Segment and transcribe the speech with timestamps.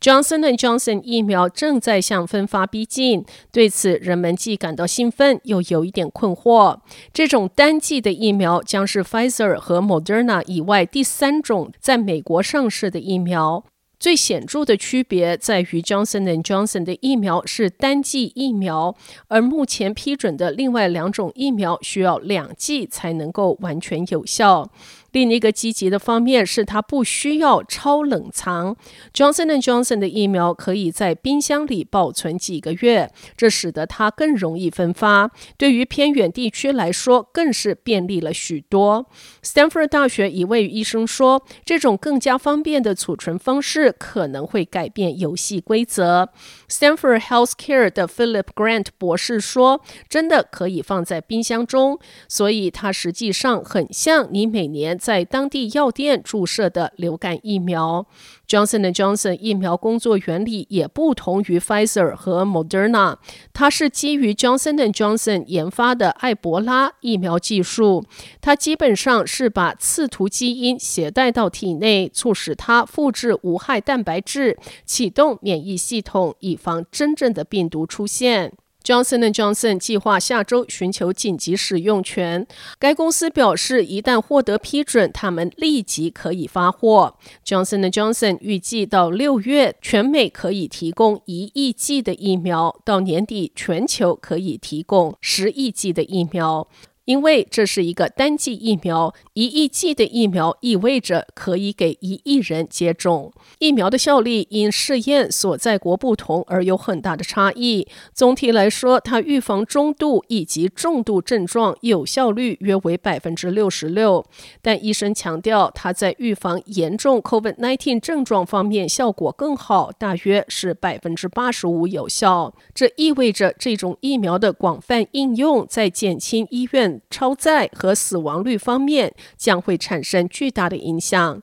[0.00, 6.78] Johnson & Johnson 疫苗正在向分发逼近，对此人们既感到兴奋，又有一点困惑。
[7.12, 13.62] 这种单剂的疫苗将是 Pfizer 和 Moderna 以外第三种在美国上市的疫苗。
[13.98, 18.96] 最显著的区别在于，Johnson & Johnson 的疫苗是单剂疫苗，
[19.28, 24.70] 而目前批准的另外两种疫苗需要两剂才能够完全有效。
[25.12, 28.76] 另一个积极的方面是，它不需要超冷藏。
[29.12, 35.32] Johnson & Johnson 的疫苗可以在冰箱里保存几个月，这使得它更容易分发。
[35.56, 39.06] 对于偏远地区来说，更是便利了许多。
[39.42, 46.28] Stanford 大学一位医生说：“这种更加方便的储存方式可能会改变游戏规则。”
[46.70, 58.06] Stanford Healthcare 的 Philip Grant 博士说：“真的可以放在冰箱中，所以它实际上很像你每年。”在当地药店注射的流感疫苗
[58.46, 63.16] ，Johnson & Johnson 疫苗工作原理也不同于 Pfizer 和 Moderna，
[63.54, 68.04] 它是基于 Johnson & Johnson 研发的埃博拉疫苗技术，
[68.42, 78.52] 它基本上是把刺突基因携带到体内，促使它复制无害蛋白质，启动免疫系统，以防真正的病毒出现。
[78.90, 82.44] Johnson & Johnson 计划下周寻求紧急使用权。
[82.76, 87.16] 该公司表示，一旦获得批准，他们立即可以发货。
[87.46, 96.66] Johnson & Johnson 预计到六月，全美可以提供一亿剂的疫苗；到年底，全球可以提供十亿剂的疫苗。
[97.10, 103.32] 因为这是一个单剂疫苗，一亿剂的疫苗意味着可以给一亿人接种。
[103.58, 107.88] 疫苗的效力因试验所在国不同而有很大的差异。
[108.14, 114.24] 总体来说，它预防中度以及重度症状有效率约为百分之六十六。
[114.62, 122.54] 但医生强调，它在预防严重 COVID-19 症状方面效果更好，大约是百分之八十五有效。
[122.72, 126.99] 这意味着这种疫苗的广泛应用在减轻医院。
[127.08, 131.42] 超载和死亡率方面将会产生巨大的影响。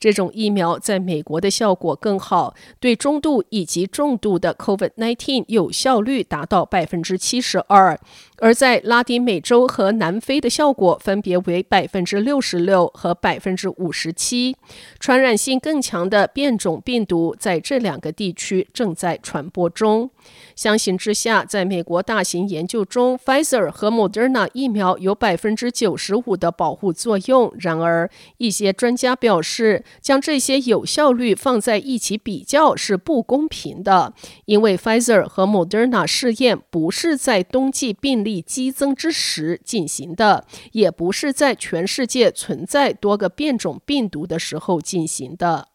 [0.00, 7.98] 这种疫苗在美国的效果更好，对中度以及重度的 COVID-19 有效率达到百分之七十二。
[8.40, 14.56] 而在拉丁美洲和南非的效果分别为百分之六十六和百分之五十七。
[15.00, 20.10] 传染性更强的变种病毒在这两个地区正在传播中。
[20.54, 27.52] 相形之下，在美国大型研究中，Pfizer 和 Moderna 疫苗有百分之九十五的保护作用。
[27.58, 45.68] 然而，一些专家表示，将这些有效率放在一起比较是不公平的，因为 Pfizer 和 Moderna 试验不是在冬季病例激增之时进行的，也不是在全世界存在多个变种病毒的时候进行的。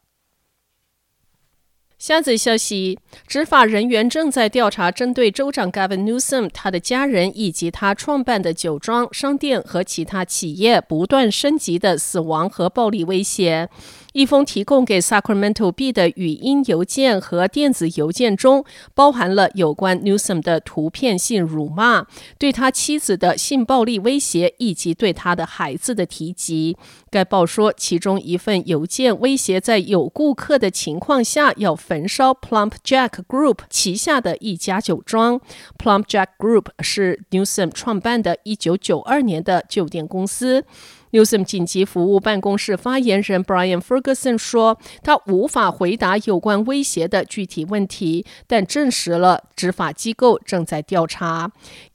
[1.99, 13.69] 下则消息，执法人员正在调查针对州长 Gavin Newsom、他的家人以及他创办的酒庄、商店和其他企业不断升级的死亡和暴力威胁。
[14.13, 18.63] 一封提供给 Sacramento B 的语音邮件和电子邮件中，
[18.93, 22.05] 包含了有关 Newsom 的图片性辱骂、
[22.37, 26.77] 对他妻子的性暴力威胁以及对他的孩子的提及。
[27.09, 35.41] 该报说，其中一份邮件威胁在有顾客的情况下要焚烧 Plump Jack Group 旗下的一家酒庄。
[35.77, 40.65] Plump Jack Group 是 Newsom 创办的1992年的酒店公司。
[41.13, 51.51] Newsom 紧急服务办公室发言人 Brian Ferguson 说，他无法回答有关威胁的具体问题，但证实了执法机构正在调查。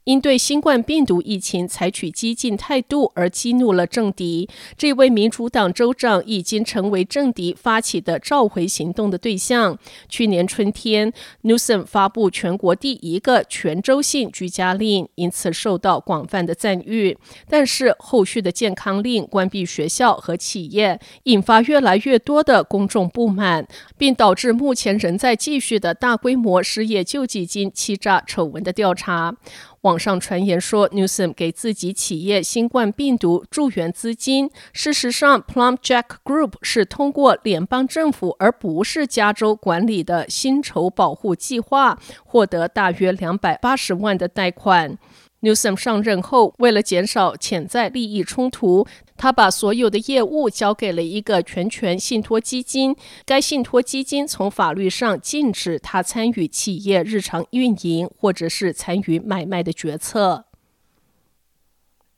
[0.09, 9.77] 因对新冠病毒疫情采取激进态度而激怒了政敌，这位民主党州长已经成为政敌发起的召回行动的对象。
[10.07, 11.13] 去年春天
[11.43, 17.15] ，Newsom 发布全国第一个全州性居家令，因此受到广泛的赞誉。
[17.47, 29.35] 但是后续的健康令、关闭学校和企业，引发越来越多的公众不满，并导致目前仍在继续的大规模失业救济金欺诈丑闻的调查。
[29.81, 34.49] 网上传言说，Newsom 给自己企业新冠病毒助援资金。
[34.73, 44.97] 事实上，Plum Jack Group 是通过联邦政府而不是加州管理的薪酬保护计划获得大约两百八十万的贷款。
[45.41, 48.85] Newsom 上任后，为了减少潜在利益冲突，
[49.19, 52.95] 他把所有的业务交给了一个全权信托基金。
[53.25, 60.48] 该信托基金从法律上禁止他参与企业日常运营或者是参与买卖的决策。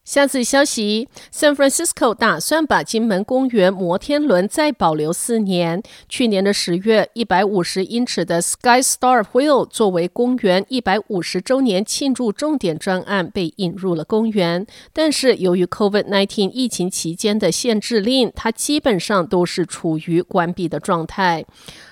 [0.03, 5.83] 下次消息：San Francisco 打算把金门公园摩天轮再保留四年。
[6.09, 21.45] 去年的十月，一百五十英尺的 Sky Star Wheel 作为公园一百五十周年庆祝重点专案被引入了公园，但是由于 COVID-19 疫情期间的限制令，它基本上都是处于关闭的状态。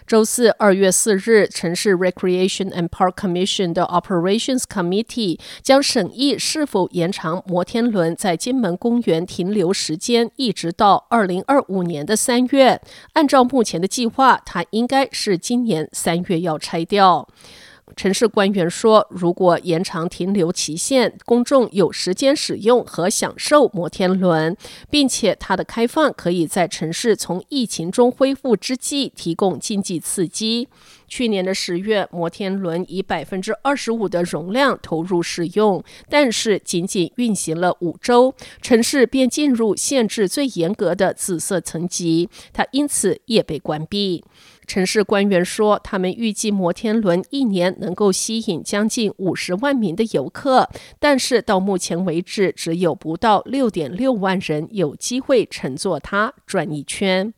[0.07, 12.81] 周四，二月四日，城市 Recreation and Park Commission 的 Operations Committee 将审议是否延长摩天轮在金门公园停留时间，一直到二零二五年的三月。
[13.13, 17.27] 按照目前的计划，它应该是今年三月要拆掉。
[17.95, 24.55] 城市官员说，如果延长停留期限，公众有时间使用和享受摩天轮，
[24.91, 30.69] 并且它的开放可以在城市从疫情中恢复之际提供经济刺激。
[31.09, 44.23] 去年的十月，摩天轮以百分之二十五的容量投入使用，但是仅仅运行了五周，城市便进入限制最严格的紫色层级，它因此也被关闭。
[44.67, 50.69] 城市官员说，他们预计摩天轮一年能够吸引将近五十万名的游客，
[50.99, 57.33] 但是到目前为止，只有不到六点六万人有机会乘坐它转一圈。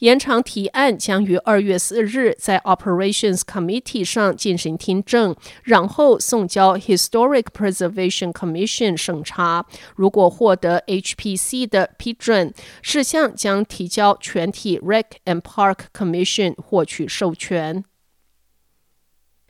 [0.00, 9.64] 延长提案将于二月四日在 Operation Operations Committee 上进行听证，然后送交 Historic Preservation Commission 审查。
[9.94, 12.52] 如果获得 HPC 的批准，
[12.82, 16.54] 事项将提交全体 Rec and Park Commission。
[16.56, 17.84] 获取授权。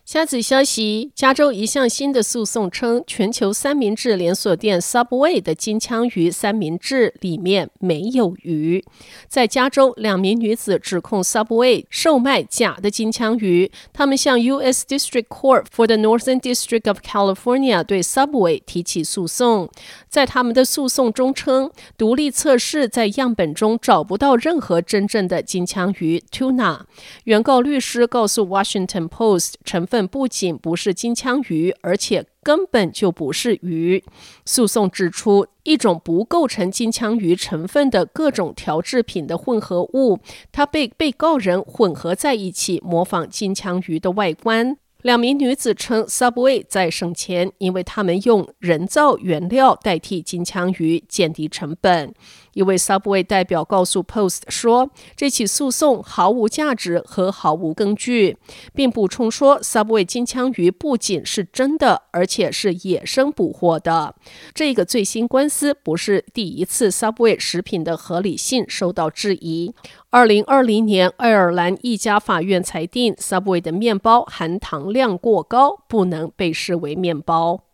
[0.05, 8.85] 下次消息，加州一项新的诉讼称，全球三明治连锁店 Subway 的金枪鱼三明治里面没有鱼。
[9.29, 13.73] 在加州，两名女子指控 Subway 售卖假的金枪鱼。
[13.95, 14.85] 他们向 U.S.
[14.87, 19.71] District Court for the Northern District of California 对 Subway 提起诉讼。
[20.11, 26.81] 在他们的诉讼中称，独立测试在样本中找不到任何真正的金枪鱼 Tuna。
[27.25, 34.03] 原告律师告诉 Washington Post 成本不仅不是金枪鱼，而且根本就不是鱼。
[34.45, 40.19] 诉讼指出，一种不构成金枪鱼成分的各种调制品的混合物，
[40.51, 44.77] 它被被告人混合在一起，模仿金枪鱼的外观。
[45.05, 52.15] 两名女子称，Subway 在省钱，因为他们用人造原料代替金枪鱼，降低成本。
[52.55, 58.39] 一位 Subway 代表告诉 Post 说，这起诉讼毫无价值和毫无根据，
[58.73, 64.15] 并补充说，Subway 金枪鱼不仅是真的，而且是野生捕获的。
[64.55, 69.75] 这个最新官司不是第一次 Subway 食品的合理性受到质疑。
[70.15, 77.65] 二零二零年，爱尔兰一家法院裁定，Subway 的面包含糖量过高，不能被视为面包。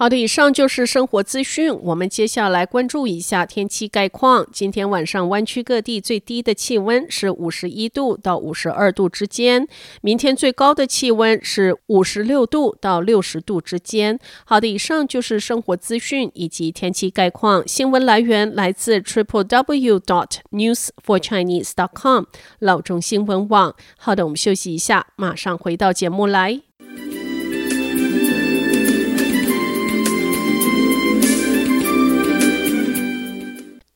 [0.00, 1.70] 好的，以上就是生活资讯。
[1.82, 4.46] 我们接下来关注一下天气概况。
[4.50, 9.68] 今天晚上湾区各地最低的气温是五十一度到五十二度之间，
[10.00, 14.18] 明天最高的气温是五十六度到六十度之间。
[14.46, 17.68] 好的，以上就是生活资讯以及天气概况。
[17.68, 22.24] 新闻来源来自 triple w dot news for chinese dot com
[22.60, 23.74] 老中新闻网。
[23.98, 26.69] 好的，我们休息一下，马上回到节目来。